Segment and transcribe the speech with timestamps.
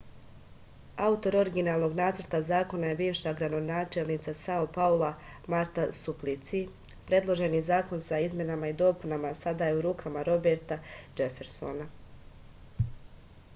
[1.07, 5.11] autor originalnog nacrta zakona je bivša gradonačelnica sao paula
[5.55, 6.61] marta suplici
[7.11, 10.79] predloženi zakon sa izmenama i dopunama sada je u rukama roberta
[11.21, 11.87] džefersona